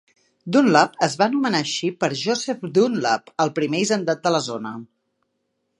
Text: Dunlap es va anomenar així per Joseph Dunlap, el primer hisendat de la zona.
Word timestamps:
Dunlap 0.55 0.95
es 1.07 1.17
va 1.19 1.25
anomenar 1.31 1.59
així 1.65 1.89
per 2.03 2.09
Joseph 2.23 2.65
Dunlap, 2.79 3.31
el 3.45 3.53
primer 3.61 3.83
hisendat 3.85 4.27
de 4.27 4.35
la 4.37 4.45
zona. 4.51 4.75